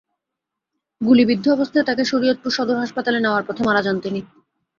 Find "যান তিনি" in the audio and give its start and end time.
3.85-4.19